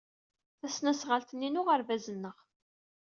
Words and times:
Tasnasɣalt-nni 0.59 1.49
n 1.49 1.59
uɣerbaz-nneɣ. 1.61 2.37